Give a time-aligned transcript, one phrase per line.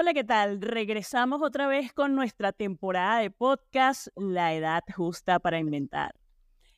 [0.00, 0.62] Hola, ¿qué tal?
[0.62, 6.14] Regresamos otra vez con nuestra temporada de podcast La Edad Justa para Inventar.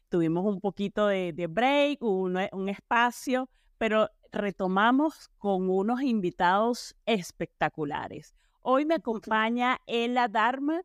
[0.09, 3.49] Tuvimos un poquito de, break, un, un espacio,
[3.79, 8.35] pero retomamos con unos invitados espectaculares.
[8.61, 10.83] Hoy me acompaña Ella Dharma,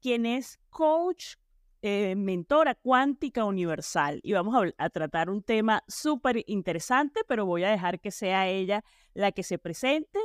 [0.00, 1.34] quien es coach,
[1.82, 4.20] eh, mentora cuántica universal.
[4.22, 8.46] Y vamos a, a tratar un tema súper interesante, pero voy a dejar que sea
[8.46, 10.20] ella la que se presente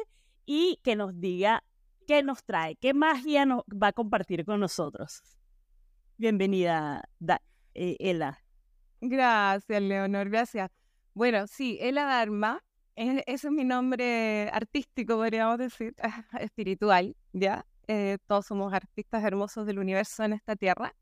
[0.46, 1.64] y que nos diga
[2.08, 5.22] qué nos trae, qué magia nos va a compartir con nosotros.
[6.18, 7.04] Bienvenida,
[7.74, 8.40] eh, Ela.
[9.02, 10.72] Gracias, Leonor, gracias.
[11.14, 12.64] Bueno, sí, Ela Dharma,
[12.96, 15.96] ese es mi nombre artístico, podríamos decir,
[16.40, 17.66] espiritual, ¿ya?
[17.88, 20.96] Eh, todos somos artistas hermosos del universo en esta tierra.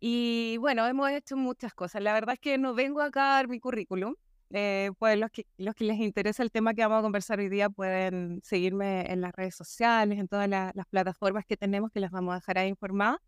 [0.00, 2.02] Y bueno, hemos hecho muchas cosas.
[2.02, 4.14] La verdad es que no vengo acá a dar mi currículum,
[4.50, 5.44] eh, pues los que,
[5.84, 9.54] les interesa el tema que vamos a conversar hoy día pueden seguirme en las redes
[9.54, 13.18] sociales, en todas las plataformas que tenemos que las vamos a dejar ahí informadas.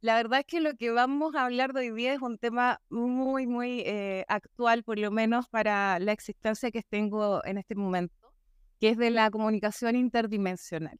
[0.00, 3.46] La verdad es que lo que vamos a hablar hoy día es un tema muy,
[3.46, 8.32] muy eh, actual, por lo menos para la existencia que tengo en este momento,
[8.80, 10.98] que es de la comunicación interdimensional.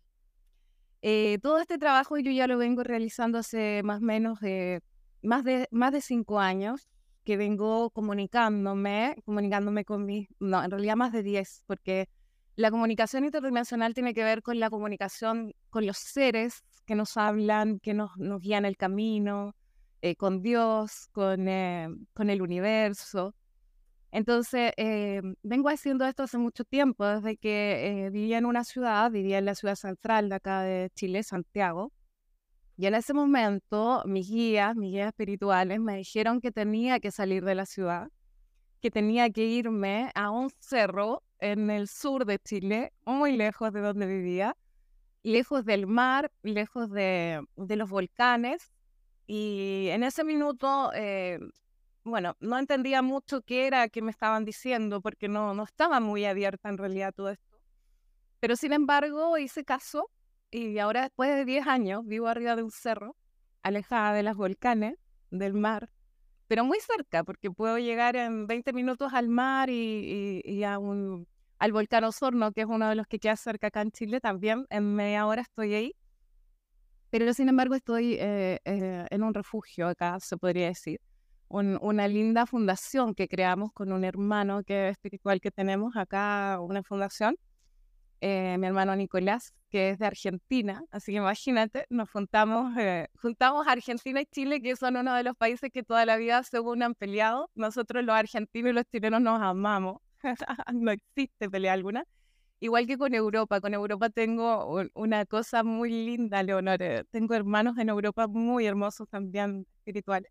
[1.03, 4.83] Eh, todo este trabajo yo ya lo vengo realizando hace más o menos de,
[5.21, 6.89] más de, más de cinco años
[7.25, 12.09] que vengo comunicándome, comunicándome con mis, no, en realidad más de 10, porque
[12.57, 17.79] la comunicación interdimensional tiene que ver con la comunicación con los seres que nos hablan,
[17.81, 19.55] que nos, nos guían el camino,
[20.03, 23.35] eh, con Dios, con, eh, con el universo.
[24.11, 29.39] Entonces, eh, vengo haciendo esto hace mucho tiempo, desde que vivía en una ciudad, vivía
[29.39, 31.93] en la ciudad central de acá de Chile, Santiago,
[32.83, 37.45] y en ese momento mis guías, mis guías espirituales, me dijeron que tenía que salir
[37.45, 38.09] de la ciudad,
[38.81, 43.83] que tenía que irme a un cerro en el sur de Chile, muy lejos de
[43.83, 44.57] donde vivía,
[45.23, 48.73] lejos del mar, lejos de, los volcanes.
[49.29, 51.39] Y en ese minuto, eh,
[52.03, 56.25] bueno, no entendía mucho qué era que me estaban diciendo, porque no, no estaba muy
[56.25, 57.61] abierta en realidad todo esto.
[58.41, 60.11] Pero sin embargo, hice caso
[60.53, 63.17] y ahora, después de 10 años, vivo arriba de un cerro,
[63.63, 64.97] alejada de los volcanes,
[65.31, 65.91] del mar,
[66.47, 71.27] pero muy cerca, porque puedo llegar en 20 minutos al mar y, a un,
[71.59, 74.67] al volcán Osorno, que es uno de los que queda cerca acá en Chile, también
[74.69, 75.97] en media hora estoy ahí.
[77.09, 81.01] Pero sin embargo estoy eh, eh, en un refugio acá, se podría decir.
[81.49, 86.83] una linda fundación que creamos con un hermano que es espiritual que tenemos acá, una
[86.83, 87.37] fundación,
[88.23, 90.85] eh, mi hermano Nicolás, que es de Argentina.
[90.93, 95.37] Así que imagínate, nos juntamos, eh, juntamos Argentina y Chile, que son uno de los
[95.37, 97.51] países que toda la vida según han peleado.
[97.57, 99.99] Nosotros los argentinos y los chilenos nos amamos.
[100.73, 102.05] no existe pelea alguna.
[102.61, 103.61] Igual que con Europa.
[103.61, 106.79] Con Europa tengo una cosa muy linda, Leonor.
[107.11, 110.31] Tengo hermanos en Europa muy hermosos también espirituales.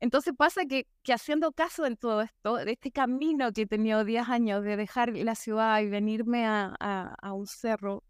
[0.00, 4.02] Entonces pasa que, que, haciendo caso en todo esto, de este camino que he tenido
[4.02, 6.74] 10 años de dejar la ciudad y venirme a,
[7.20, 8.02] a, un cerro,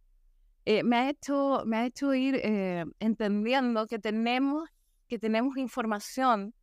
[0.66, 4.68] eh, me, ha hecho, me ha hecho ir eh, entendiendo que tenemos,
[5.08, 6.54] que tenemos información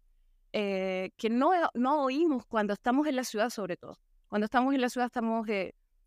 [0.54, 4.00] eh, que no, no oímos cuando estamos en la ciudad sobre todo.
[4.30, 5.46] Cuando estamos en la ciudad estamos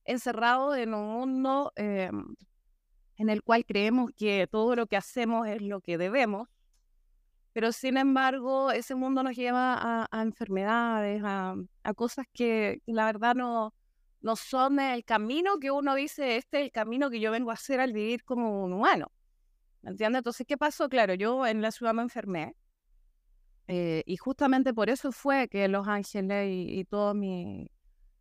[0.05, 2.35] encerrados en un mundo em,
[3.17, 6.49] en el cual creemos que todo lo que hacemos es lo que debemos
[7.53, 11.57] pero sin embargo, ese mundo nos lleva a, enfermedades, a,
[11.97, 13.75] cosas que, la verdad no,
[14.21, 17.55] no son el camino que uno dice, este es el camino que yo vengo a
[17.55, 19.11] hacer al vivir como un humano.
[19.83, 20.21] ¿Me entiendes?
[20.21, 20.89] Entonces, ¿qué pasó?
[20.89, 22.55] Claro, yo en la ciudad me enfermé.
[23.67, 27.69] Eh, y justamente por eso fue que Los Ángeles y, todo mi...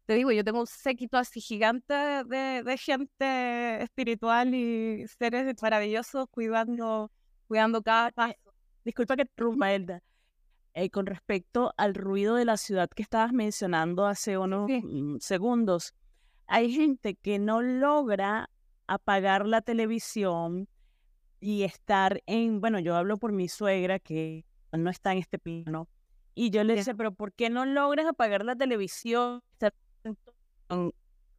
[0.05, 6.27] Te digo, yo tengo un séquito así gigante de, de gente espiritual y seres maravillosos
[6.31, 7.11] cuidando,
[7.47, 8.48] cuidando cada paso
[8.83, 10.01] disculpa que rumba, Elda.
[10.73, 15.93] Eh, con respecto al ruido de la ciudad que estabas mencionando hace unos mm, segundos,
[16.47, 18.49] hay gente que no logra
[18.87, 20.67] apagar la televisión
[21.39, 25.87] y estar en, bueno, yo hablo por mi suegra que no está en este plano,
[26.35, 29.43] y yo le decía, pero ¿por qué no logras apagar la televisión?
[29.51, 29.73] Estar
[30.69, 30.93] en,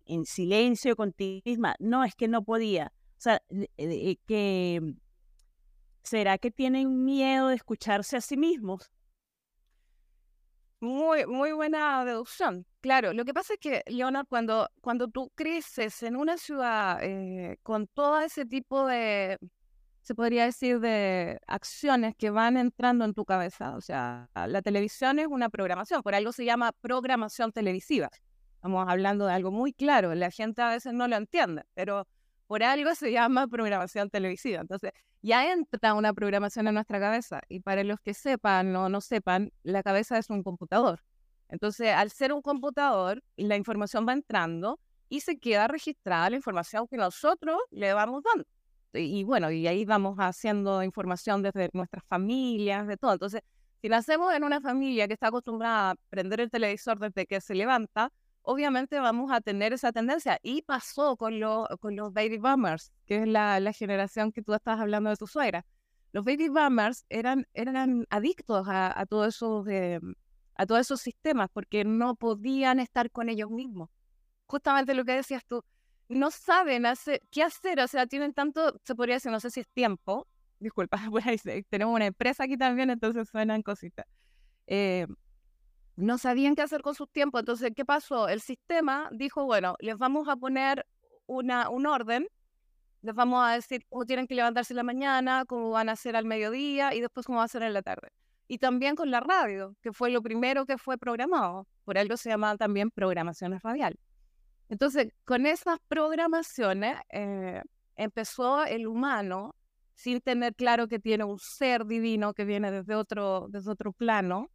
[0.05, 1.75] en silencio contigo misma.
[1.79, 2.93] No, es que no podía.
[3.13, 3.41] O sea,
[3.79, 4.95] eh, que
[6.03, 8.91] ¿Será que tienen miedo de escucharse a sí mismos?
[10.81, 12.67] Muy, muy buena deducción.
[12.81, 17.59] Claro, lo que pasa es que, Leonard, cuando, cuando tú creces en una ciudad eh,
[17.63, 19.37] con todo ese tipo de,
[20.01, 25.19] se podría decir, de acciones que van entrando en tu cabeza, o sea, la televisión
[25.19, 28.09] es una programación, por algo se llama programación televisiva.
[28.55, 32.07] Estamos hablando de algo muy claro, la gente a veces no lo entiende, pero
[32.51, 34.61] Por algo se llama programación televisiva.
[34.61, 34.91] Entonces,
[35.23, 37.43] ya entra una programación en nuestra cabeza.
[37.49, 40.99] Y para los que sepan o no sepan, la cabeza es un computador.
[41.49, 46.89] Entonces, al ser un computador, la información va entrando y se queda registrada la información
[46.89, 48.45] que nosotros le vamos dando.
[48.95, 53.13] Y, bueno, y ahí vamos haciendo información desde nuestras familias, de todo.
[53.13, 53.43] Entonces,
[53.81, 57.55] si nacemos en una familia que está acostumbrada a prender el televisor desde que se
[57.55, 58.11] levanta,
[58.43, 60.39] obviamente vamos a tener esa tendencia.
[60.43, 61.41] Y pasó con,
[61.81, 65.65] con los baby boomers, que es la, generación que tú estás hablando de tu suegra.
[66.13, 69.67] Los baby boomers eran, eran adictos a, a, todos esos,
[70.57, 73.91] a todos esos sistemas porque no podían estar con ellos mismos.
[74.47, 75.65] Justamente lo que decías tú,
[76.09, 79.61] no saben hacer, qué hacer, o sea, tienen tanto, se podría decir, no sé si
[79.61, 80.27] es tiempo,
[80.59, 80.99] disculpa,
[81.71, 84.07] tenemos una empresa aquí también, entonces suenan cositas.
[84.67, 85.07] Eh,
[86.01, 87.41] no sabían qué hacer con sus tiempos.
[87.41, 88.29] Entonces, ¿qué pasó?
[88.29, 90.87] El sistema dijo, bueno, les vamos a poner
[91.27, 92.29] una, un orden,
[93.03, 96.17] les vamos a decir cómo tienen que levantarse en la mañana, cómo van a hacer
[96.17, 98.09] al mediodía y después cómo va a hacer en la tarde.
[98.49, 101.69] Y también con la radio, que fue lo primero que fue programado.
[101.85, 103.97] Por algo se llama también programaciones radial.
[104.69, 107.63] Entonces, con esas programaciones eh,
[107.97, 109.55] empezó el humano,
[109.95, 114.51] sin tener claro que tiene un ser divino que viene desde otro, desde otro plano,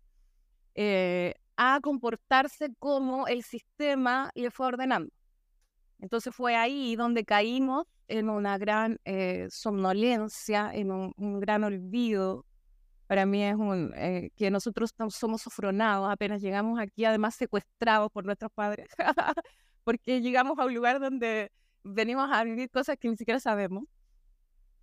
[0.76, 5.12] eh, a comportarse como el sistema le fue ordenando.
[6.00, 12.46] Entonces fue ahí donde caímos en una gran eh, somnolencia, en un, gran olvido.
[13.08, 18.26] Para mí es un, eh, que nosotros somos sofronados, apenas llegamos aquí, además secuestrados por
[18.26, 18.88] nuestros padres,
[19.84, 21.52] porque llegamos a un lugar donde
[21.84, 23.86] venimos a vivir cosas que ni siquiera sabemos.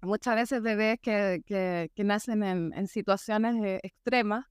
[0.00, 4.46] Muchas veces bebés que, que, que nacen en, en situaciones extremas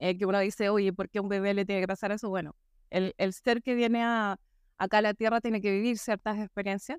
[0.00, 2.28] eh, que uno dice, oye, ¿por qué un bebé le tiene que pasar eso?
[2.28, 2.56] Bueno,
[2.90, 4.38] el, el ser que viene a,
[4.78, 6.98] acá a la Tierra tiene que vivir ciertas experiencias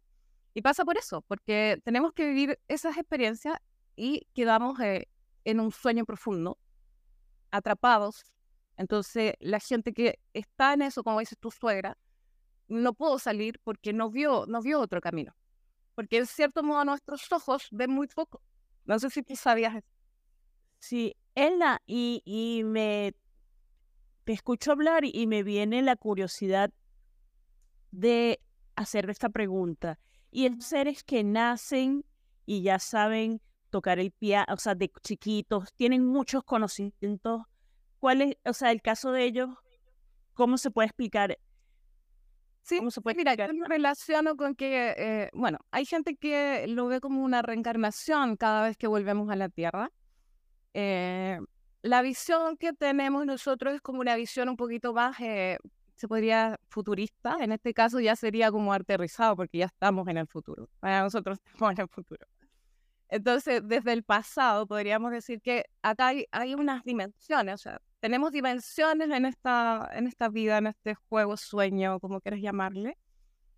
[0.53, 3.57] y pasa por eso, porque tenemos que vivir esas experiencias
[3.95, 5.07] y quedamos eh,
[5.45, 6.57] en un sueño profundo,
[7.51, 8.23] atrapados.
[8.77, 11.97] Entonces, la gente que está en eso, como dices tu suegra,
[12.67, 15.35] no pudo salir porque no vio, no vio otro camino.
[15.95, 18.41] Porque en cierto modo nuestros ojos ven muy poco.
[18.85, 19.87] No sé si tú sabías eso.
[20.79, 23.13] Sí, Elna, y, y me
[24.23, 26.71] te escucho hablar y, me viene la curiosidad
[27.91, 28.39] de
[28.75, 29.99] hacer esta pregunta.
[30.29, 32.05] Y el seres que nacen
[32.45, 37.43] y ya saben tocar el piano, o sea, de chiquitos, tienen muchos conocimientos.
[37.99, 39.49] ¿Cuál es, o sea, el caso de ellos?
[40.33, 41.37] ¿Cómo se puede explicar?
[42.63, 46.67] Sí, ¿Cómo se puede mira, yo lo relaciono con que, eh, bueno, hay gente que
[46.67, 49.91] lo ve como una reencarnación cada vez que volvemos a la Tierra.
[50.73, 51.39] Eh,
[51.81, 55.57] la visión que tenemos nosotros es como una visión un poquito más, eh,
[55.95, 57.37] se podría futurista.
[57.39, 60.69] En este caso ya sería como aterrizado porque ya estamos en el futuro.
[60.79, 62.25] Para nosotros estamos en el futuro.
[63.09, 69.09] Entonces, desde el pasado podríamos decir que acá hay, unas dimensiones, o sea, tenemos dimensiones
[69.09, 72.97] en esta, en esta vida, en este juego, sueño, como quieras llamarle,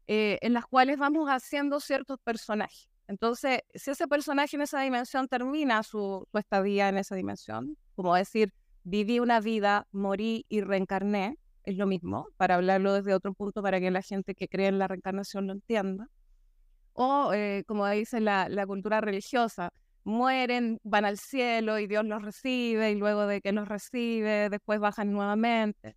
[0.07, 2.89] eh, en las cuales vamos haciendo ciertos personajes.
[3.07, 8.53] Entonces, si ese personaje en esa dimensión termina su, estadía en esa dimensión, como decir,
[8.83, 13.79] viví una vida, morí y reencarné, es lo mismo, para hablarlo desde otro punto, para
[13.79, 16.07] que la gente que cree en la reencarnación lo entienda.
[16.93, 19.71] O, eh, como dice la, la cultura religiosa,
[20.03, 24.79] mueren, van al cielo y Dios los recibe, y luego de que los recibe, después
[24.79, 25.95] bajan nuevamente.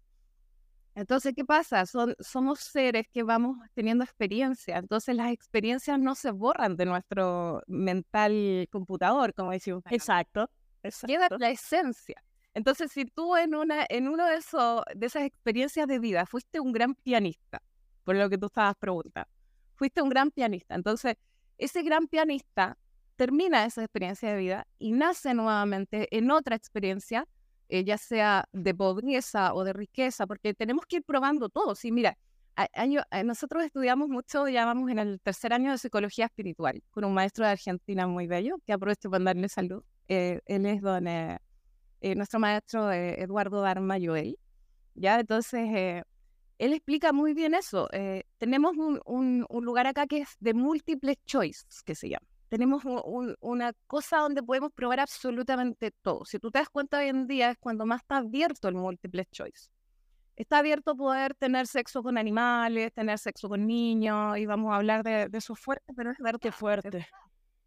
[0.97, 1.85] Entonces, ¿qué pasa?
[1.85, 4.79] Son, somos seres que vamos teniendo experiencia.
[4.79, 9.83] Entonces, las experiencias no se borran de nuestro mental computador, como decimos.
[9.91, 10.51] Exacto.
[11.07, 12.23] Queda la esencia.
[12.55, 16.61] Entonces, si tú en una en uno de esos de esas experiencias de vida fuiste
[16.61, 17.61] un gran pianista,
[18.03, 19.29] por lo que tú estabas preguntando,
[19.75, 20.75] fuiste un gran pianista.
[20.75, 21.17] Entonces,
[21.59, 22.79] ese gran pianista
[23.17, 27.29] termina esa experiencia de vida y nace nuevamente en otra experiencia
[27.69, 31.75] eh, ya sea de pobreza o de riqueza, porque tenemos que ir probando todo.
[31.75, 32.17] Sí, mira,
[32.75, 37.05] año, eh, nosotros estudiamos mucho, ya vamos en el tercer año de psicología espiritual, con
[37.05, 39.83] un maestro de Argentina muy bello, que aprovecho para darle salud.
[40.09, 41.05] Eh, él es don,
[42.17, 44.39] nuestro maestro Eduardo Dharma Joel.
[44.95, 45.19] ¿ya?
[45.19, 46.05] Entonces,
[46.59, 47.89] él explica muy bien eso.
[48.39, 52.83] tenemos un, un, un lugar acá que es de múltiples choices, que se llama tenemos
[53.41, 56.25] una cosa donde podemos probar absolutamente todo.
[56.25, 59.25] Si tú te das cuenta hoy en día es cuando más está abierto el multiple
[59.31, 59.69] choice.
[60.37, 65.03] Está abierto poder tener sexo con animales, tener sexo con niños, y vamos a hablar
[65.03, 66.41] de, eso fuerte, pero es verdad.
[66.41, 67.07] Qué fuerte.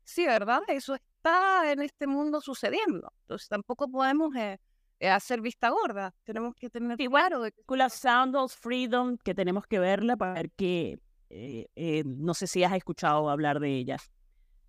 [0.03, 0.62] Sí, ¿verdad?
[0.67, 3.12] Eso está en este mundo sucediendo.
[3.21, 4.59] Entonces tampoco podemos eh,
[5.00, 6.13] eh, hacer vista gorda.
[6.24, 10.51] Tenemos que tener claro de la Sound of Freedom, que tenemos que verla para ver
[10.51, 13.98] qué, eh, eh, no sé si has escuchado hablar de ella.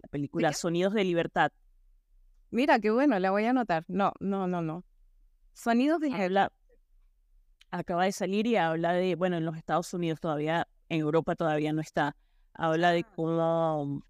[0.03, 1.53] La película Sonidos de Libertad.
[2.51, 3.85] Mira, qué bueno, la voy a anotar.
[3.89, 4.85] No, no, no, no.
[5.53, 6.53] Sonidos de Libertad.
[7.71, 11.73] Acaba de salir y habla de, bueno, en los Estados Unidos todavía, en Europa todavía
[11.73, 12.17] no está.
[12.53, 13.13] Habla de ah.
[13.15, 14.03] cómo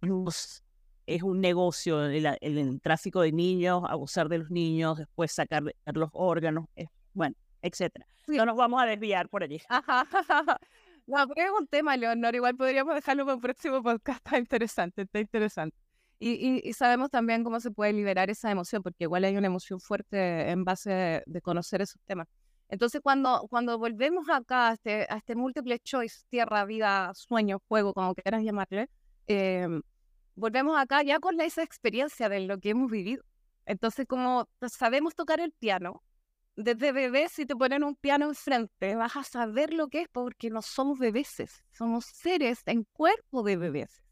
[0.00, 6.66] es un negocio el, tráfico de niños, abusar de los niños, después sacar los órganos,
[7.12, 8.06] bueno, etcétera.
[8.28, 9.60] No nos vamos a desviar por allí.
[11.06, 12.34] No, es un tema, Leonor.
[12.34, 14.24] Igual podríamos dejarlo para el próximo podcast.
[14.24, 15.76] Está interesante, está interesante.
[16.18, 20.50] Y, sabemos también cómo se puede liberar esa emoción, porque igual hay una emoción fuerte
[20.50, 22.28] en base de, conocer esos temas.
[22.68, 27.92] Entonces, cuando, cuando volvemos acá a este, a este múltiple choice, tierra, vida, sueño, juego,
[27.92, 28.88] como quieras llamarle,
[29.26, 29.66] eh,
[30.36, 33.24] volvemos acá ya con esa experiencia de lo que hemos vivido.
[33.66, 36.04] Entonces, como sabemos tocar el piano,
[36.56, 40.50] desde bebés, si te ponen un piano enfrente, vas a saber lo que es porque
[40.50, 44.02] no somos bebés, somos seres en cuerpo de bebés.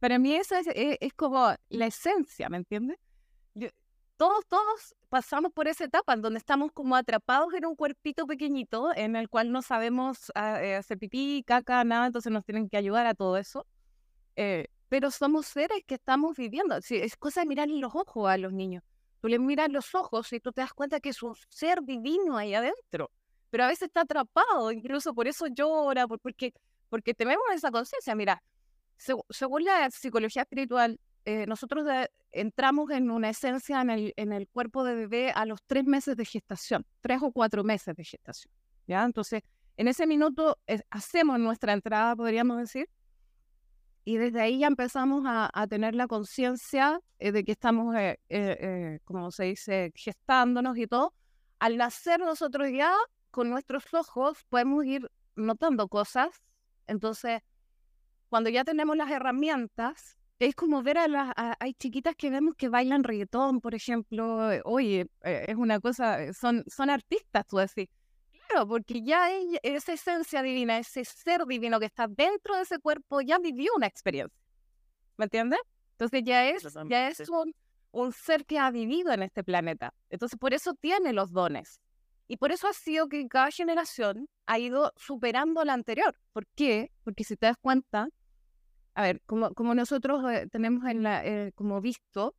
[0.00, 2.98] Para mí esa es, e, es, como la esencia, ¿me entiendes?
[4.16, 8.94] todos, todos pasamos por esa etapa en donde estamos como atrapados en un cuerpito pequeñito
[8.94, 12.76] en el cual no sabemos ah, eh, hacer pipí, caca, nada, entonces nos tienen que
[12.76, 13.66] ayudar a todo eso.
[14.36, 16.76] Eh, pero somos seres que estamos viviendo.
[16.76, 18.82] es cosa de mirarle los ojos a los niños.
[19.20, 22.36] Tú le miras los ojos y tú te das cuenta que es un ser divino
[22.36, 23.10] ahí adentro,
[23.50, 26.54] pero a veces está atrapado, incluso por eso llora, porque,
[26.88, 28.14] porque tenemos esa conciencia.
[28.14, 28.42] Mira,
[28.96, 31.84] según la psicología espiritual, eh, nosotros
[32.32, 36.16] entramos en una esencia en el, en el cuerpo de bebé a los tres meses
[36.16, 38.52] de gestación, tres o cuatro meses de gestación.
[38.86, 39.04] ¿ya?
[39.04, 39.42] Entonces,
[39.76, 42.88] en ese minuto eh, hacemos nuestra entrada, podríamos decir,
[44.04, 48.98] y desde ahí ya empezamos a, tener la conciencia eh, de que estamos, eh, eh,
[49.04, 51.14] como se dice, gestándonos y todo.
[51.58, 52.94] Al nacer nosotros ya,
[53.30, 56.30] con nuestros ojos, podemos ir notando cosas.
[56.86, 57.42] Entonces,
[58.28, 61.32] cuando ya tenemos las herramientas, es como ver a las...
[61.36, 64.48] hay chiquitas que vemos que bailan reggaetón, por ejemplo.
[64.64, 67.88] Oye, es una cosa, son, son artistas, tú decís
[68.68, 69.30] porque ya
[69.62, 73.86] esa esencia divina, ese ser divino que está dentro de ese cuerpo, ya vivió una
[73.86, 74.36] experiencia.
[75.16, 75.60] ¿Me entiendes?
[75.92, 77.54] Entonces ya es, ya es un,
[77.92, 79.92] un ser que ha vivido en este planeta.
[80.08, 81.80] Entonces por eso tiene los dones.
[82.26, 86.16] Y por eso ha sido que cada generación ha ido superando la anterior.
[86.32, 86.92] ¿Por qué?
[87.02, 88.08] Porque si te das cuenta,
[88.94, 92.36] a ver, como, como nosotros eh, tenemos en la, eh, como visto,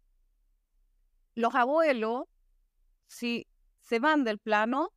[1.36, 2.24] los abuelos,
[3.08, 3.48] si
[3.80, 4.92] se van del plano,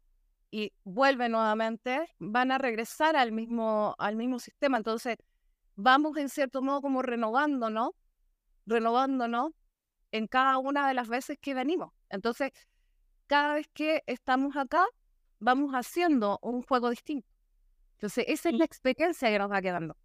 [0.54, 4.76] y vuelve nuevamente, van a regresar al mismo, al mismo sistema.
[4.76, 5.16] Entonces,
[5.75, 7.90] vamos en cierto modo como renovándonos,
[8.64, 9.50] renovándonos
[10.12, 11.92] en cada una de las veces que venimos.
[12.08, 12.52] Entonces,
[13.26, 14.87] cada vez que estamos acá,
[15.40, 17.26] vamos haciendo un juego distinto.
[17.94, 19.96] Entonces, esa es la experiencia que nos va quedando.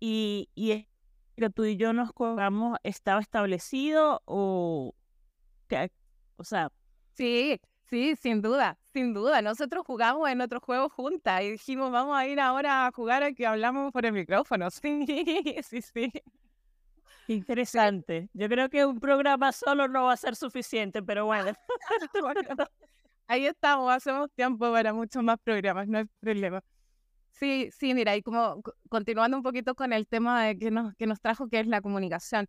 [0.00, 0.88] Y, y
[1.36, 4.94] que tú y yo nos jugamos, ¿estaba establecido o,
[6.38, 6.72] o sea?
[7.12, 9.40] Sí, Sí, sin duda, sin duda.
[9.42, 13.32] Nosotros jugamos en otro juego juntas y dijimos, vamos a ir ahora a jugar a
[13.32, 14.68] que hablamos por el micrófono.
[14.78, 16.12] Sí, sí, sí.
[17.28, 18.28] Interesante.
[18.32, 21.52] Yo creo que un programa solo no va a ser suficiente, pero bueno.
[23.28, 26.62] Ahí estamos, hacemos tiempo para muchos más programas, no hay problema.
[27.32, 31.06] Sí, sí, mira, y como continuando un poquito con el tema de que nos, que
[31.06, 32.48] nos trajo, que es la comunicación,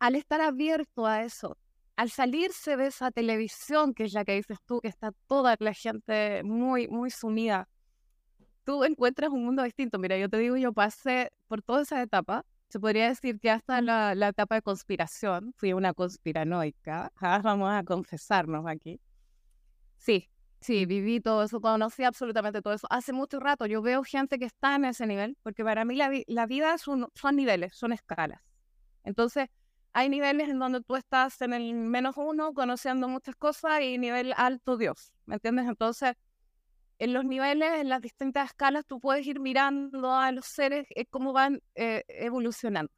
[0.00, 1.58] al estar abierto a eso,
[1.96, 5.72] al salirse de esa televisión, que es la que dices tú, que está toda la
[5.72, 7.68] gente muy, muy sumida,
[8.64, 9.98] tú encuentras un mundo distinto.
[9.98, 12.44] Mira, yo te digo, yo pasé por toda esa etapa.
[12.68, 17.12] Se podría decir que hasta la, la etapa de conspiración, fui una conspiranoica,
[17.42, 19.00] vamos a confesarnos aquí.
[19.96, 20.28] Sí,
[20.60, 22.86] sí, viví todo eso, conocí absolutamente todo eso.
[22.90, 26.10] Hace mucho rato yo veo gente que está en ese nivel, porque para mí la,
[26.26, 28.42] la vida son, son niveles, son escalas.
[29.04, 29.48] Entonces,
[29.96, 34.34] hay niveles en donde tú estás en el menos uno conociendo muchas cosas y nivel
[34.36, 35.66] alto Dios, ¿me entiendes?
[35.66, 36.12] Entonces,
[36.98, 41.06] en los niveles, en las distintas escalas, tú puedes ir mirando a los seres eh,
[41.06, 42.92] cómo van eh, evolucionando.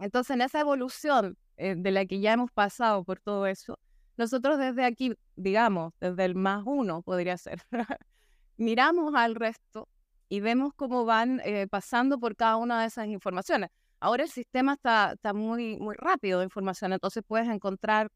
[0.00, 3.78] Entonces, en esa evolución eh, de la que ya hemos pasado por todo eso,
[4.16, 7.62] nosotros desde aquí, digamos, desde el más uno podría ser,
[8.56, 9.88] miramos al resto
[10.28, 11.40] y vemos cómo van
[11.70, 13.70] pasando por cada una de esas informaciones.
[14.02, 18.10] Ahora el sistema está, muy, rápido de información, entonces puedes encontrar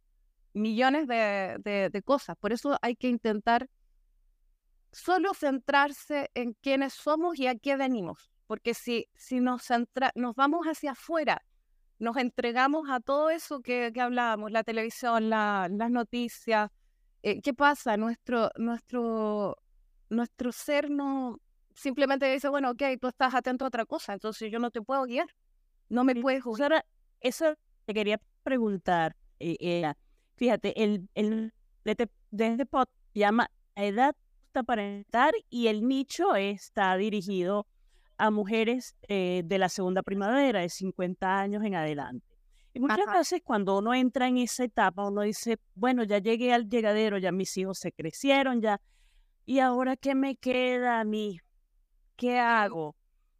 [0.52, 2.36] millones de, cosas.
[2.38, 3.68] Por eso hay que intentar
[4.90, 8.32] solo centrarse en quiénes somos y a qué venimos.
[8.48, 11.40] Porque si, nos, centra, nos vamos hacia afuera,
[12.00, 16.68] nos entregamos a todo eso que, hablábamos, la televisión, la, las noticias,
[17.22, 17.96] eh, ¿qué pasa?
[17.96, 18.50] Nuestro
[20.50, 21.40] ser no
[21.76, 25.04] simplemente dice, bueno, ok, tú estás atento a otra cosa, entonces yo no te puedo
[25.04, 25.28] guiar,
[25.88, 26.84] no me puedes juzgar.
[27.20, 29.92] Eso te quería preguntar, eh,
[30.36, 31.52] fíjate, el, el
[31.84, 34.14] desde, desde pod llama Edad
[34.64, 37.66] para entrar y el nicho está dirigido
[38.18, 42.26] a mujeres eh, de la segunda primavera, de 50 años en adelante.
[42.72, 46.68] Y muchas veces cuando uno entra en esa etapa, uno dice, bueno, ya llegué al
[46.68, 48.80] llegadero, ya mis hijos se crecieron, ya,
[49.46, 51.40] ¿y ahora qué me queda a mí?
[52.16, 52.94] ¿Qué hago?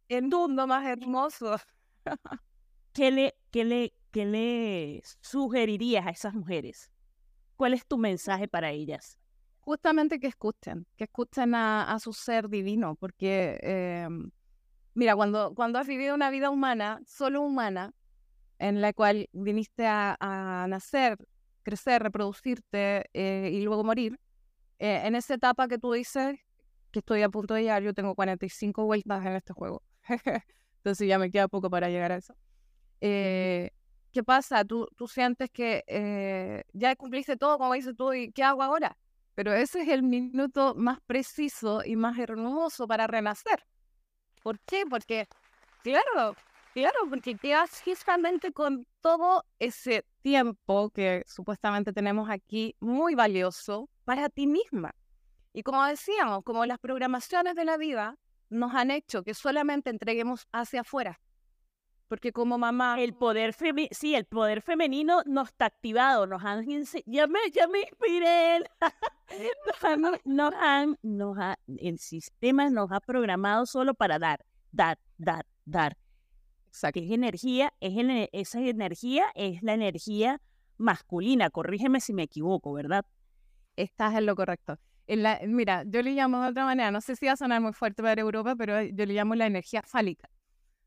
[0.09, 1.57] El mundo más hermoso.
[2.93, 6.91] ¿Qué le, qué, le, ¿Qué le sugerirías a esas mujeres?
[7.55, 9.17] ¿Cuál es tu mensaje para ellas?
[9.59, 14.31] Justamente que escuchen, que escuchen a, su ser divino, porque, em,
[14.93, 17.93] mira, cuando, cuando has vivido una vida humana, solo humana,
[18.59, 21.17] en la cual viniste a, nacer,
[21.63, 24.19] crecer, reproducirte eh, y luego morir,
[24.79, 26.39] eh, en esa etapa que tú dices,
[26.91, 29.83] que estoy a punto de llegar, yo tengo 45 vueltas en este juego,
[30.87, 32.33] entonces ya me queda poco para llegar a eso.
[33.01, 33.71] Eh,
[34.13, 34.63] ¿Qué pasa?
[34.63, 38.97] Tú, tú sientes que ya cumpliste todo, como dices tú, ¿y qué hago ahora?
[39.35, 43.65] Pero ese es el minuto más preciso y más hermoso para renacer.
[44.41, 44.85] ¿Por qué?
[44.89, 45.27] Porque,
[45.83, 46.35] claro,
[46.77, 54.29] Claro, porque quedas justamente con todo ese tiempo que supuestamente tenemos aquí muy valioso para
[54.29, 54.93] ti misma.
[55.53, 58.15] Y como decíamos, como las programaciones de la vida
[58.49, 61.19] nos han hecho que solamente entreguemos hacia afuera.
[62.07, 62.99] Porque como mamá...
[63.01, 66.65] El poder femenino, sí, el poder femenino nos está activado, nos han
[67.05, 68.63] ya me, ya me inspiré.
[70.25, 71.35] nos han, nos
[71.67, 75.97] el sistema nos ha programado solo para dar, dar, dar, dar
[76.93, 77.93] que es energía, es
[78.31, 80.41] esa energía es la energía
[80.77, 81.49] masculina.
[81.49, 83.05] Corrígeme si me equivoco, ¿verdad?
[83.75, 84.79] Estás en lo correcto.
[85.07, 87.61] En la, mira, yo le llamo de otra manera, no sé si va a sonar
[87.61, 90.29] muy fuerte para Europa, pero yo le llamo la energía fálica.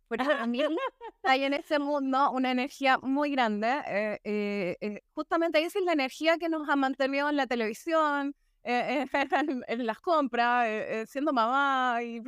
[0.09, 0.69] Porque también
[1.23, 3.69] hay en ese mundo una energía muy grande.
[3.87, 8.35] Eh, eh, eh, justamente esa es la energía que nos ha mantenido en la televisión,
[8.62, 12.21] en, las compras, siendo mamá y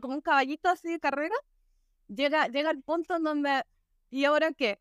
[0.00, 1.34] como un caballito así de carrera
[2.08, 3.62] llega, llega el punto en donde,
[4.10, 4.80] ¿y ahora qué?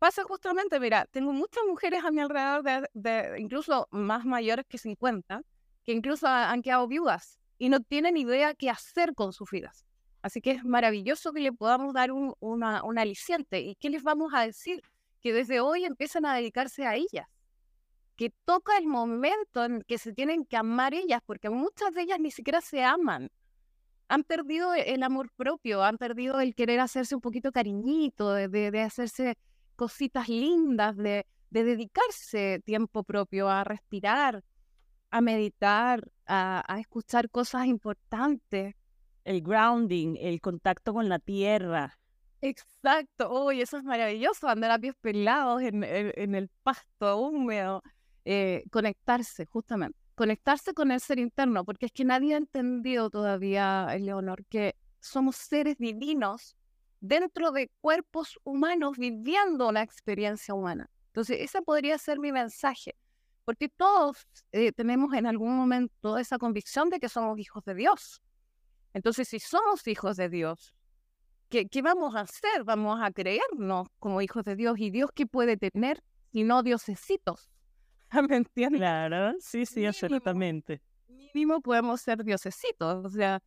[0.00, 5.42] Pasa justamente, mira, tengo muchas mujeres a mi alrededor, de, incluso más mayores que 50,
[5.84, 9.84] que incluso han quedado viudas y no tienen idea qué hacer con sus vidas.
[10.22, 13.60] Así que es maravilloso que le podamos dar un, una, un aliciente.
[13.60, 14.82] ¿Y qué les vamos a decir?
[15.20, 17.28] Que desde hoy empiezan a dedicarse a ellas.
[18.16, 22.20] Que toca el momento en que se tienen que amar ellas, porque muchas de ellas
[22.20, 23.30] ni siquiera se aman
[24.10, 29.36] han perdido el amor propio, han perdido el querer hacerse un poquito cariñito, de, hacerse
[29.80, 34.44] cositas lindas, de, dedicarse tiempo propio a respirar,
[35.10, 38.74] a meditar, a, escuchar cosas importantes.
[39.24, 41.98] El grounding, el contacto con la tierra.
[42.42, 45.82] Exacto, uy, eso es maravilloso, andar a pies pelados en,
[46.34, 47.82] el pasto húmedo,
[48.26, 53.86] eh, conectarse justamente conectarse con el ser interno, porque es que nadie ha entendido todavía,
[53.98, 56.58] Leonor, que somos seres divinos
[57.00, 60.90] dentro de cuerpos humanos viviendo una experiencia humana.
[61.06, 62.94] Entonces, ese podría ser mi mensaje,
[63.44, 68.22] porque todos eh, tenemos en algún momento esa convicción de que somos hijos de Dios.
[68.92, 70.74] Entonces, si somos hijos de Dios,
[71.48, 72.64] ¿qué, qué vamos a hacer?
[72.64, 74.78] Vamos a creernos como hijos de Dios.
[74.78, 77.50] ¿Y Dios qué puede tener si no diosesitos?
[78.28, 78.80] ¿Me entiendes?
[78.80, 80.80] Claro, sí, sí, absolutamente.
[81.08, 83.04] Mínimo podemos ser diosesitos.
[83.04, 83.42] O sea,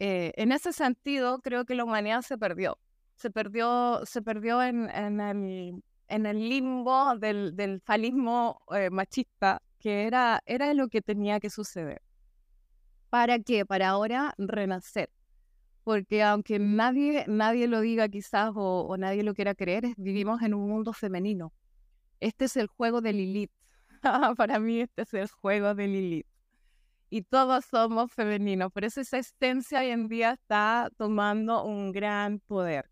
[0.00, 2.78] eh, en ese sentido, creo que la humanidad se perdió.
[3.16, 4.88] Se perdió, se perdió en,
[6.08, 10.40] el, limbo del, falismo eh, machista, que era,
[10.74, 12.00] lo que tenía que suceder.
[13.10, 13.66] ¿Para qué?
[13.66, 15.10] Para ahora renacer.
[15.84, 20.66] Porque aunque nadie, nadie lo diga quizás o nadie lo quiera creer, vivimos en un
[20.66, 21.52] mundo femenino.
[22.20, 23.52] Este es el juego de Lilith.
[24.36, 26.26] para mí este es el juego de Lilith.
[27.12, 32.38] Y todos somos femeninos, por eso esa esencia hoy en día está tomando un gran
[32.38, 32.88] poder,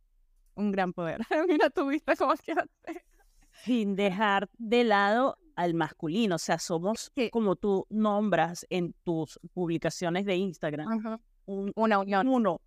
[0.55, 1.21] un gran poder.
[1.49, 3.05] Mira tu vista cómo quedaste.
[3.53, 10.25] Sin dejar de lado al masculino, o sea, somos, como tú nombras en tus publicaciones
[10.25, 12.27] de Instagram, una unión.
[12.29, 12.61] Uno,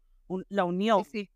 [0.48, 1.04] la unión.
[1.04, 1.30] Sí,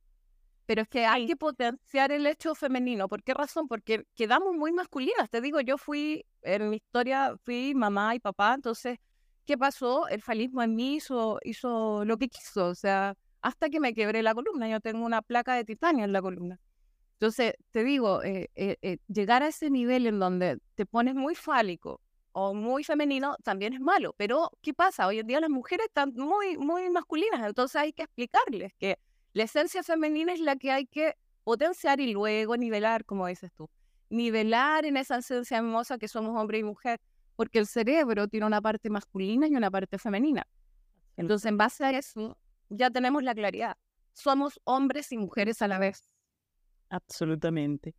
[0.65, 3.07] pero es que hay que potenciar el hecho femenino.
[3.07, 3.67] ¿Por qué razón?
[3.67, 5.29] Porque quedamos muy masculinas.
[5.29, 8.53] Te digo, yo fui, en mi historia, fui mamá y papá.
[8.55, 8.97] Entonces,
[9.45, 10.07] ¿qué pasó?
[10.07, 12.67] El falismo en mí hizo, hizo lo que quiso.
[12.67, 14.67] O sea, hasta que me quebré la columna.
[14.69, 16.59] Yo tengo una placa de titanio en la columna.
[17.13, 21.35] Entonces, te digo, eh, eh, eh, llegar a ese nivel en donde te pones muy
[21.35, 22.01] fálico,
[22.37, 24.13] o muy femenino también es malo.
[24.17, 25.07] Pero, ¿qué pasa?
[25.07, 28.99] Hoy en día las mujeres están muy, muy masculinas, entonces hay que explicarles que
[29.31, 33.69] la esencia femenina es la que hay que potenciar y luego nivelar, como dices tú.
[34.09, 36.99] Nivelar en esa esencia hermosa que somos hombre y mujer,
[37.35, 40.47] porque el cerebro tiene una parte masculina y una parte femenina.
[41.17, 42.37] Entonces, en base a eso,
[42.69, 43.77] ya tenemos la claridad.
[44.13, 46.09] Somos hombres y mujeres a la vez.
[46.89, 47.95] Absolutamente.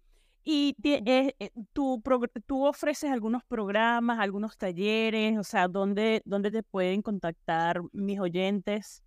[0.48, 2.00] Y eh, eh, tú,
[2.46, 9.02] tú ofreces algunos programas, algunos talleres, o sea, ¿dónde, dónde te pueden contactar mis oyentes?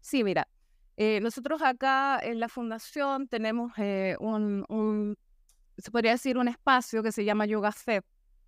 [0.00, 0.46] Sí, mira,
[0.96, 3.72] eh, nosotros acá en la fundación tenemos
[4.20, 5.16] un, un,
[5.76, 8.04] se podría decir, un espacio que se llama Yoga Feb,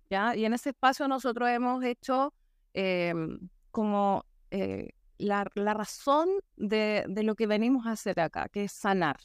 [0.09, 0.35] ¿ya?
[0.35, 2.33] Y en ese espacio nosotros hemos hecho
[2.73, 3.39] em,
[3.71, 4.25] como
[5.19, 9.17] la, la, razón de, de, lo que venimos a hacer acá, que es sanar,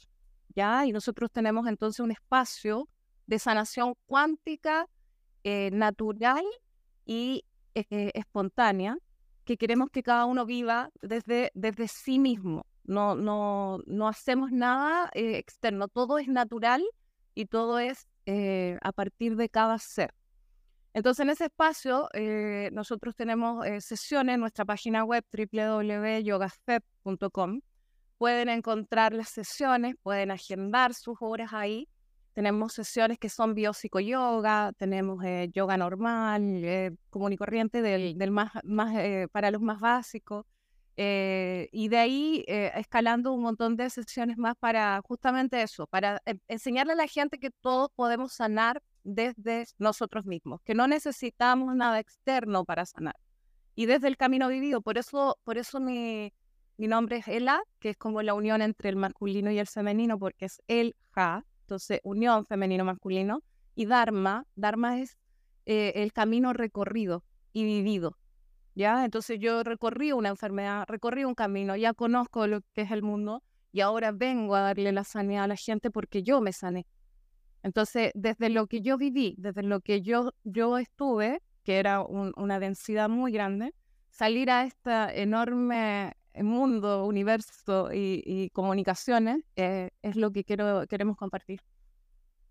[0.55, 0.85] ¿ya?
[0.85, 2.89] Y nosotros tenemos entonces un espacio
[3.27, 4.87] de sanación cuántica,
[5.43, 6.45] eh, natural
[7.05, 7.43] y
[7.75, 8.97] eh, espontánea,
[9.43, 12.65] que queremos que cada uno viva desde, desde sí mismo.
[12.85, 16.81] No, no, no hacemos nada eh, externo, todo es natural
[17.35, 18.07] y todo es
[18.81, 20.13] a partir de cada ser.
[20.93, 22.07] Entonces, en ese espacio,
[22.71, 27.61] nosotros tenemos sesiones en nuestra página web www.yogafep.com.
[28.17, 31.89] Pueden encontrar las sesiones, pueden agendar sus horas ahí
[32.33, 38.31] tenemos sesiones que son biopsicoyoga, tenemos eh, yoga normal, eh, común y corriente del, del
[38.31, 40.45] más, más eh, para los más básicos.
[40.95, 46.93] Eh, y de ahí escalando un montón de sesiones más para justamente eso, para enseñarle
[46.93, 52.65] a la gente que todos podemos sanar desde nosotros mismos, que no necesitamos nada externo
[52.65, 53.15] para sanar.
[53.75, 56.31] Y desde el camino vivido, por eso, por eso mi,
[56.77, 60.17] mi nombre es Ela, que es como la unión entre el masculino y el femenino,
[60.17, 63.43] porque es el ja, entonces unión femenino-masculino,
[63.75, 65.17] y Dharma, Dharma es
[65.65, 68.17] eh, el camino recorrido y vivido,
[68.75, 69.05] ¿ya?
[69.05, 73.43] Entonces yo recorrí una enfermedad, recorrí un camino, ya conozco lo que es el mundo
[73.71, 76.85] y ahora vengo a darle la sanidad a la gente porque yo me sané.
[77.63, 82.59] Entonces, desde lo que yo viví, desde lo que yo, yo estuve, que era una
[82.59, 83.73] densidad muy grande,
[84.09, 91.61] salir a este enorme mundo, universo y, comunicaciones eh, es lo que queremos compartir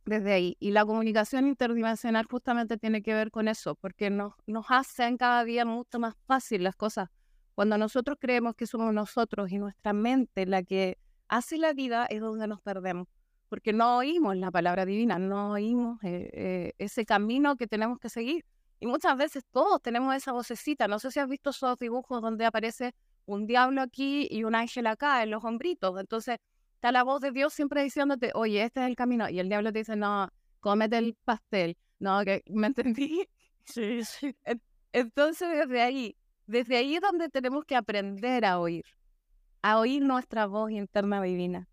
[0.05, 0.57] desde ahí.
[0.61, 5.45] Y la comunicación interdimensional justamente tiene que ver con eso, porque nos, nos hacen cada
[5.45, 7.11] día mucho más fácil las cosas.
[7.55, 10.99] Cuando nosotros creemos que somos nosotros y nuestra mente la que
[11.29, 13.09] hace la vida, es donde nos perdemos,
[13.53, 18.09] porque no oímos la palabra divina, no oímos eh, eh, ese camino que tenemos que
[18.09, 18.47] seguir.
[18.81, 20.89] Y muchas veces todos tenemos esa vocecita.
[20.89, 22.95] No sé si has visto esos dibujos donde aparece
[23.27, 26.01] un diablo aquí y un ángel acá en los hombritos.
[26.01, 26.39] Entonces
[26.77, 29.29] está la voz de Dios siempre diciéndote, oye, este es el camino.
[29.29, 31.77] Y el diablo te dice, no, cómete el pastel.
[31.99, 33.29] No, que me entendí.
[33.67, 34.35] Sí, sí.
[34.93, 38.87] Entonces desde ahí, desde ahí es donde tenemos que aprender a oír,
[39.61, 41.69] a oír nuestra voz interna divina.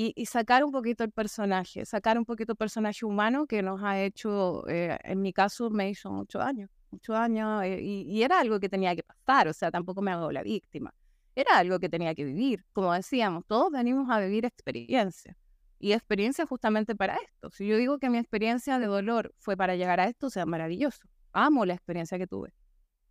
[0.00, 3.82] Y, y, sacar un poquito el personaje, sacar un poquito el personaje humano que nos
[3.82, 8.40] ha hecho, eh, en mi caso, me hizo muchos años muchos años eh, y, era
[8.40, 10.94] algo que tenía que pasar, o sea, tampoco me hago la víctima.
[11.34, 12.64] Era algo que tenía que vivir.
[12.72, 15.36] Como decíamos, todos venimos a vivir experiencia.
[15.78, 17.50] Y experiencia justamente para esto.
[17.50, 20.46] Si yo digo que mi experiencia de dolor fue para llegar a esto, o sea,
[20.46, 21.06] maravilloso.
[21.32, 22.52] Amo la experiencia que tuve.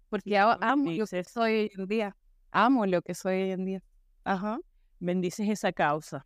[0.09, 2.17] Porque amo lo que soy hoy en día.
[2.51, 3.83] Amo lo que soy hoy en día.
[4.25, 4.59] Ajá.
[4.99, 6.25] Bendices esa causa.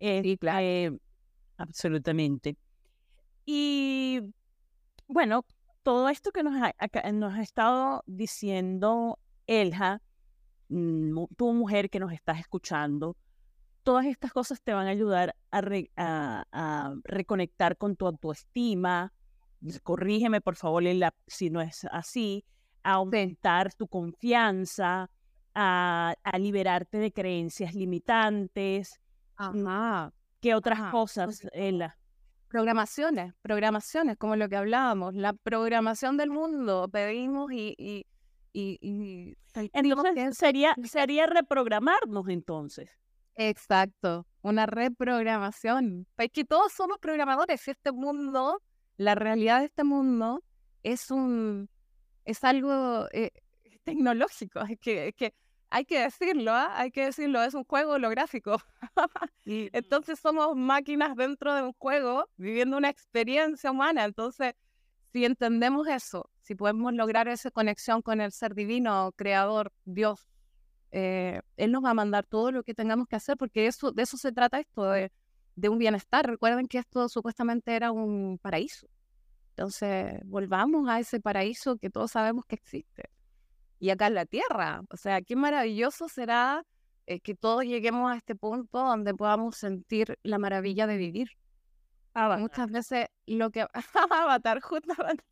[0.00, 0.60] Sí, claro.
[0.60, 0.98] Eh,
[1.56, 2.56] absolutamente.
[3.44, 4.20] Y
[5.08, 5.44] bueno,
[5.82, 6.74] todo esto que nos ha,
[7.12, 10.00] nos ha estado diciendo Elja,
[10.68, 13.16] mm, tu mujer que nos estás escuchando,
[13.82, 19.12] todas estas cosas te van a ayudar a, reconectar con tu autoestima.
[19.82, 20.84] Corrígeme, por favor,
[21.26, 22.44] si no es así,
[22.82, 25.10] a aumentar tu confianza,
[25.54, 28.99] a, liberarte de creencias limitantes.
[29.40, 30.12] Ajá.
[30.40, 31.96] ¿Qué otras cosas, Ella?
[32.48, 37.74] Programaciones, programaciones, como lo que hablábamos, la programación del mundo, pedimos y...
[37.78, 38.06] y,
[38.52, 42.90] y, entonces sería, sería reprogramarnos entonces.
[43.36, 46.06] Exacto, una reprogramación.
[46.18, 47.68] Es que todos somos programadores.
[47.68, 48.60] Este mundo,
[48.96, 50.42] la realidad de este mundo
[50.82, 51.68] es un
[52.24, 53.30] es algo eh,
[53.84, 54.60] tecnológico.
[54.60, 55.34] Es que, es que
[55.70, 56.72] hay que decirlo, ¿ah?
[56.78, 58.58] hay que decirlo, es un juego holográfico.
[59.46, 64.04] Entonces somos máquinas dentro de un juego, viviendo una experiencia humana.
[64.04, 64.54] Entonces,
[65.12, 70.28] si entendemos eso, si podemos lograr esa conexión con el ser divino, creador, Dios,
[70.90, 74.02] eh, Él nos va a mandar todo lo que tengamos que hacer, porque eso, de
[74.02, 75.12] eso se trata esto, de,
[75.54, 76.26] de un bienestar.
[76.26, 78.88] Recuerden que esto supuestamente era un paraíso.
[79.50, 83.10] Entonces, volvamos a ese paraíso que todos sabemos que existe.
[83.80, 86.64] Y acá en la tierra, o sea, qué maravilloso será
[87.06, 91.30] eh, que todos lleguemos a este punto donde podamos sentir la maravilla de vivir.
[92.14, 93.66] Muchas veces lo que...
[94.10, 95.24] Avatar, justamente.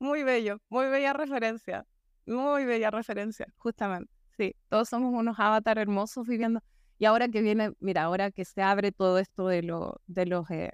[0.00, 1.86] Muy bello, muy bella referencia.
[2.26, 4.12] Muy bella referencia, justamente.
[4.36, 6.60] Sí, todos somos unos avatar hermosos viviendo.
[6.98, 10.50] Y ahora que viene, mira, ahora que se abre todo esto de, lo, de los
[10.50, 10.70] eh,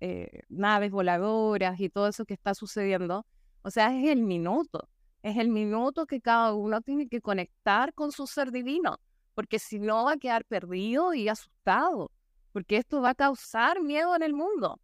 [0.00, 3.26] eh, naves voladoras y todo eso que está sucediendo,
[3.62, 4.88] o sea, es el minuto.
[5.24, 9.00] Es el minuto que cada uno tiene que conectar con su ser divino,
[9.34, 12.10] porque si no va a quedar perdido y asustado,
[12.52, 14.78] porque esto va a causar miedo en el mundo.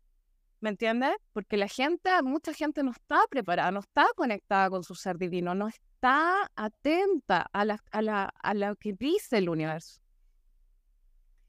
[0.61, 1.13] ¿Me entiendes?
[1.35, 5.55] Porque la gente, mucha gente no está preparada, no está conectada con su ser divino,
[5.55, 10.01] no está atenta a, la, a, la, a lo que dice el universo.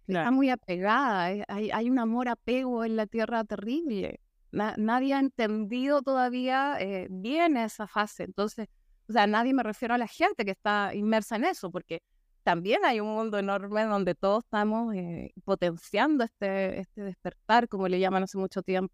[0.06, 4.20] Está muy apegada, eh, hay, hay un amor-apego en la tierra terrible.
[4.52, 8.24] nadie ha entendido todavía eh, bien esa fase.
[8.24, 8.68] Entonces,
[9.12, 12.02] o sea, nadie me refiero a la gente que está inmersa en eso, porque
[12.44, 18.00] también hay un mundo enorme donde todos estamos eh, potenciando este, este despertar, como le
[18.00, 18.94] llaman hace mucho tiempo.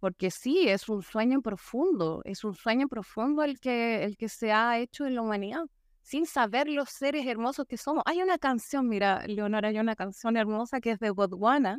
[0.00, 4.50] Porque sí, es un sueño profundo, es un sueño profundo el que, el que se
[4.52, 5.62] ha hecho en la humanidad,
[6.02, 8.02] sin saber los seres hermosos que somos.
[8.06, 11.78] Hay una canción, mira, Leonora, hay una canción hermosa que es de Godwana,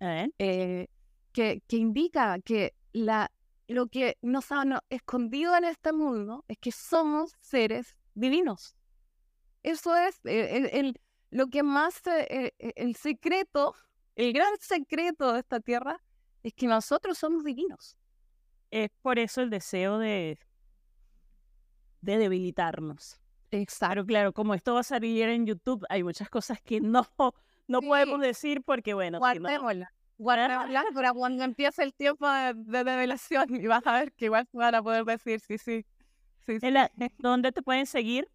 [0.00, 0.88] eh,
[1.32, 3.30] que, que indica que la,
[3.68, 8.74] lo que nos ha escondido en este mundo es que somos seres divinos.
[9.62, 10.98] Eso es eh, el,
[11.30, 13.74] lo que más, eh, eh, el secreto,
[14.16, 16.02] el gran secreto de esta tierra
[16.42, 17.96] es que nosotros somos divinos.
[18.70, 20.38] Es por eso el deseo de,
[22.00, 23.20] de debilitarnos.
[23.50, 24.06] Exacto.
[24.06, 27.06] Claro, como esto va a salir en YouTube, hay muchas cosas que no,
[27.66, 29.92] no podemos decir porque, bueno, guardémosla
[30.94, 34.74] para cuando empiece el tiempo de, de, revelación y vas a ver que igual van
[34.74, 35.84] a poder decir, sí, sí.
[36.46, 36.58] sí,
[37.18, 38.28] ¿Dónde te pueden seguir?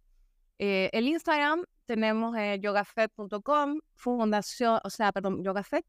[0.59, 5.83] Eh, el Instagram tenemos eh, yogafed.com, fundación, o sea, perdón, yogafed,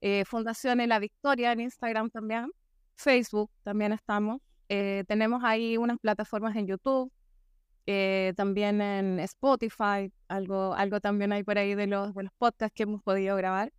[0.00, 2.50] eh, Fundación en la Victoria en Instagram también,
[2.94, 4.40] Facebook también estamos.
[4.72, 7.12] Eh, tenemos ahí unas plataformas en YouTube,
[7.86, 12.72] eh, también en Spotify, algo, algo también hay por ahí de los, de los podcasts
[12.72, 13.72] que hemos podido grabar.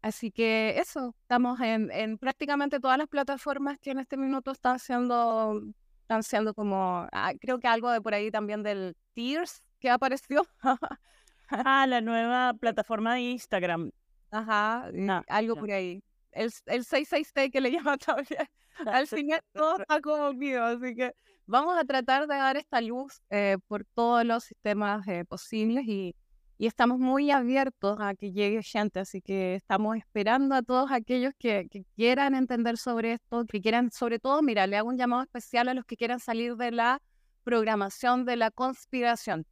[0.00, 4.78] Así que eso, estamos en, en, prácticamente todas las plataformas que en este minuto están
[4.78, 5.60] siendo,
[6.02, 10.46] están siendo como, ah, creo que algo de por ahí también del Tears que apareció.
[11.48, 13.90] ah, la nueva plataforma de Instagram.
[14.30, 14.88] Ajá,
[15.26, 16.00] algo por ahí.
[16.30, 18.48] El, el 66T que le llama todavía.
[18.86, 21.12] Al final todo está como así que
[21.46, 26.14] vamos a tratar de dar esta luz eh, por todos los sistemas eh, posibles y,
[26.58, 31.32] y, estamos muy abiertos a que llegue gente, así que estamos esperando a todos aquellos
[31.38, 35.22] que, que, quieran entender sobre esto, que quieran, sobre todo, mira, le hago un llamado
[35.22, 37.00] especial a los que quieran salir de la
[37.44, 39.46] programación de la conspiración.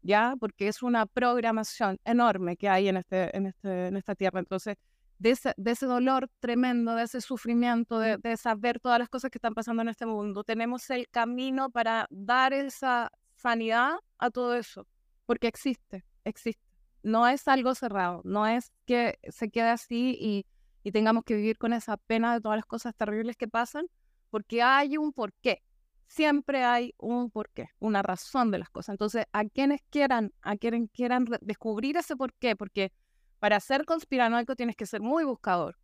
[0.00, 0.34] ¿Ya?
[0.38, 4.38] Porque es una programación enorme que hay en, este, en, este, en esta tierra.
[4.38, 4.76] Entonces,
[5.18, 9.82] de ese, dolor tremendo, de ese sufrimiento, de, saber todas las cosas que están pasando
[9.82, 10.44] en este mundo.
[10.44, 14.86] Tenemos el camino para dar esa sanidad a todo eso,
[15.26, 16.62] porque existe, existe.
[17.02, 20.46] No es algo cerrado, no es que se quede así y,
[20.82, 23.86] y tengamos que vivir con esa pena de todas las cosas terribles que pasan,
[24.30, 25.62] porque hay un porqué.
[26.06, 28.94] Siempre hay un porqué, una razón de las cosas.
[28.94, 32.92] Entonces, a quienes quieran, a quienes quieran descubrir ese porqué, porque
[33.38, 35.78] para ser conspiranoico tienes que ser muy buscador,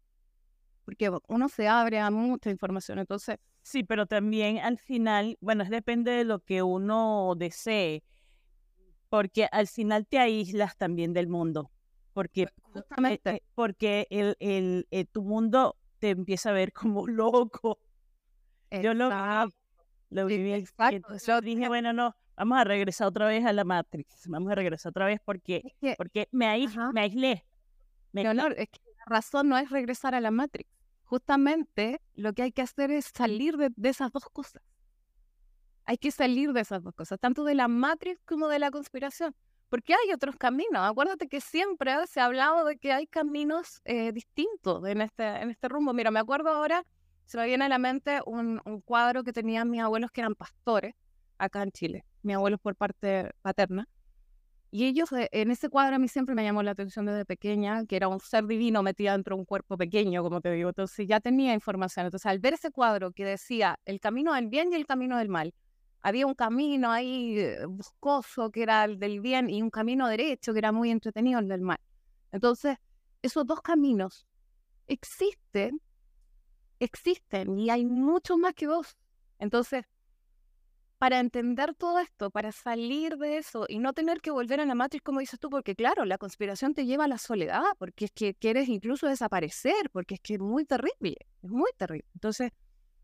[0.85, 3.39] porque uno se abre a mucha información, entonces...
[3.63, 8.05] Sí, pero también al final, bueno, depende de lo que uno desee,
[9.09, 11.71] porque al final te aíslas también del mundo,
[12.13, 16.73] porque pues, eh, justamente eh, porque el, el, eh, tu mundo te empieza a ver
[16.73, 17.79] como loco.
[18.71, 19.09] Yo lo,
[20.11, 21.17] lo viví, exacto.
[21.27, 24.91] Yo dije, bueno, no, vamos a regresar otra vez a la Matrix, vamos a regresar
[24.91, 25.63] otra vez porque,
[25.97, 26.47] porque me,
[26.93, 27.45] me aislé.
[28.13, 30.71] Me es que la razón no es regresar a la Matrix.
[31.03, 34.63] Justamente lo que hay que hacer es salir de, esas dos cosas.
[35.85, 39.35] Hay que salir de esas dos cosas, tanto de la Matrix como de la conspiración.
[39.69, 40.83] Porque hay otros caminos.
[40.83, 45.51] Acuérdate que siempre se ha hablado de que hay caminos eh, distintos en este, en
[45.51, 45.93] este rumbo.
[45.93, 46.85] Mira, me acuerdo ahora,
[47.25, 50.37] se me viene a la mente un, un cuadro que tenían mis abuelos que eran
[50.37, 50.95] pastores
[51.39, 53.89] acá en Chile mi abuelo por parte paterna.
[54.71, 57.87] Y ellos, eh, en ese cuadro a mí siempre me llamó la atención desde pequeña,
[57.87, 60.71] que era un ser divino metido dentro de un cuerpo pequeño, como te digo.
[60.71, 62.07] Entonces ya tenía información.
[62.07, 65.29] Entonces al ver ese cuadro que decía el camino del bien y el camino del
[65.29, 65.55] mal,
[66.01, 70.53] había un camino ahí eh, buscoso que era el del bien y un camino derecho
[70.53, 71.79] que era muy entretenido el del mal.
[72.33, 72.77] Entonces,
[73.23, 74.27] esos dos caminos
[74.89, 75.81] existen,
[76.81, 78.97] existen y hay mucho más que dos.
[79.39, 79.85] Entonces,
[81.05, 84.75] para entender todo esto, para salir de eso y no tener que volver a la
[84.75, 88.11] matriz, como dices tú, porque claro, la conspiración te lleva a la soledad, porque es
[88.13, 92.07] que quieres incluso desaparecer, porque es que es muy terrible, es muy terrible.
[92.15, 92.53] Entonces,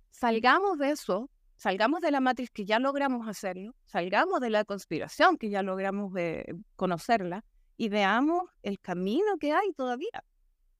[0.08, 5.36] salgamos de eso, salgamos de la matriz que ya logramos hacerlo, salgamos de la conspiración
[5.36, 7.44] que ya logramos de conocerla
[7.76, 10.24] y veamos el camino que hay todavía,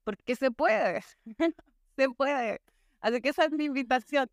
[0.04, 1.02] porque se puede,
[1.96, 2.62] se puede.
[3.00, 4.30] Así que esa es mi invitación.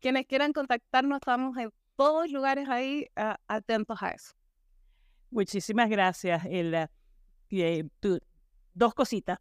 [0.00, 3.06] Quienes quieran contactarnos, estamos en todos lugares ahí
[3.46, 4.32] atentos a eso.
[5.30, 6.90] Muchísimas gracias, Elda.
[7.50, 7.84] Eh,
[8.74, 9.38] dos cositas.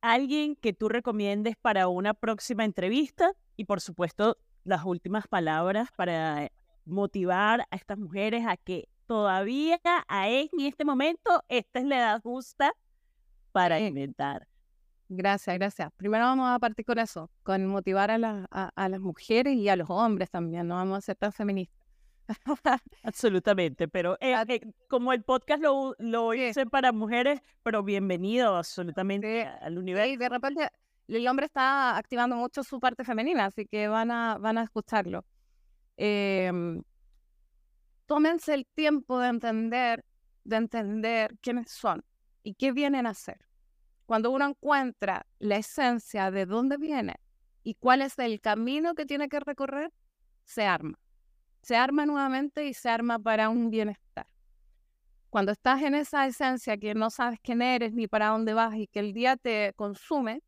[0.00, 6.50] Alguien que tú recomiendes para una próxima entrevista y por supuesto las últimas palabras para
[6.84, 12.22] motivar a estas mujeres a que todavía a en este momento esta es la edad
[12.22, 12.74] justa
[13.52, 14.46] para inventar.
[15.16, 15.92] Gracias, gracias.
[15.96, 19.88] Primero vamos a partir con eso, con motivar a, a, las mujeres y a los
[19.88, 21.84] hombres también, no vamos a ser tan feministas.
[23.02, 29.46] absolutamente, pero eh, eh, como el podcast lo, lo hice para mujeres, pero bienvenido absolutamente
[29.46, 30.12] al universo.
[30.12, 30.68] Y de repente
[31.06, 35.24] el hombre está activando mucho su parte femenina, así que van a, van a escucharlo.
[35.96, 36.82] Em,
[38.06, 40.04] tómense el tiempo de entender,
[40.44, 42.04] de entender quiénes son
[42.42, 43.38] y qué vienen a hacer
[44.06, 47.16] cuando uno encuentra la esencia de dónde viene
[47.62, 49.92] y cuál es el camino que tiene que recorrer,
[50.44, 50.98] se arma.
[51.62, 54.26] Se arma nuevamente y se arma para un bienestar.
[55.30, 58.86] Cuando estás en esa esencia que no sabes quién eres ni para dónde vas y
[58.86, 60.42] que el día te consume,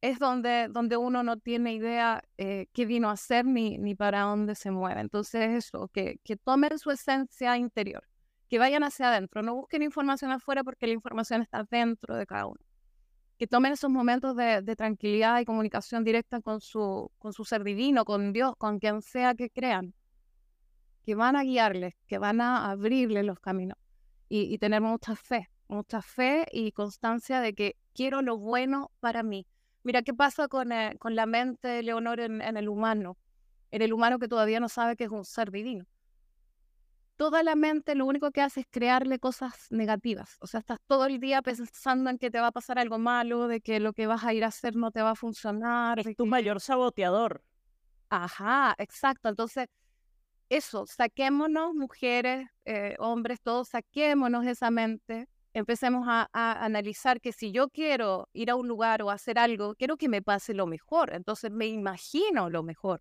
[0.00, 4.22] es donde, donde uno no tiene idea eh, qué vino a hacer ni, ni para
[4.22, 5.00] dónde se mueve.
[5.00, 8.02] Entonces eso, que, que tomen su esencia interior,
[8.48, 12.46] que vayan hacia adentro, no busquen información afuera porque la información está dentro de cada
[12.46, 12.71] uno
[13.42, 18.04] que tomen esos momentos de, tranquilidad y comunicación directa con su, con su ser divino,
[18.04, 19.94] con Dios, con quien sea que crean,
[21.04, 23.76] que van a guiarles, que van a abrirles los caminos
[24.28, 29.44] y, tener mucha fe, mucha fe y constancia de que quiero lo bueno para mí.
[29.82, 33.16] Mira, ¿qué pasa con, eh, con la mente Leonor en, en el humano?
[33.72, 35.84] En el humano que todavía no sabe que es un ser divino
[37.22, 40.38] toda la mente lo único que hace es crearle cosas negativas.
[40.40, 43.46] O sea, estás todo el día pensando en que te va a pasar algo malo,
[43.46, 46.00] de que lo que vas a ir a hacer no te va a funcionar.
[46.00, 47.44] Es tu mayor saboteador.
[48.08, 49.28] Ajá, exacto.
[49.28, 49.68] Entonces,
[50.48, 55.28] eso, saquémonos, mujeres, eh, hombres, todos, saquémonos esa mente.
[55.54, 59.76] Empecemos a, a, analizar que si yo quiero ir a un lugar o hacer algo,
[59.76, 61.14] quiero que me pase lo mejor.
[61.14, 63.00] Entonces me imagino lo mejor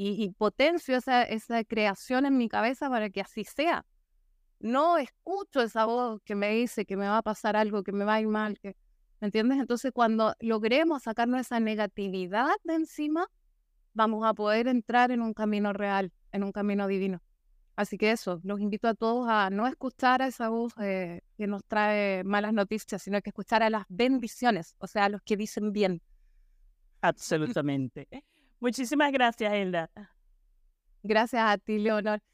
[0.00, 3.84] y, potencio esa, esa creación en mi cabeza para que así sea.
[4.60, 8.04] No escucho esa voz que me dice que me va a pasar algo, que me
[8.04, 8.76] va a ir mal, que,
[9.20, 9.58] ¿me entiendes?
[9.58, 13.26] Entonces cuando logremos sacarnos esa negatividad de encima,
[13.92, 17.20] vamos a poder entrar en un camino real, en un camino divino.
[17.74, 21.48] Así que eso, los invito a todos a no escuchar a esa voz eh, que
[21.48, 25.36] nos trae malas noticias, sino que escuchar a las bendiciones, o sea, a los que
[25.36, 26.02] dicen bien.
[27.00, 28.08] Absolutamente.
[28.60, 29.90] Muchísimas gracias, Hilda.
[31.02, 32.20] Gracias a ti, Leonor.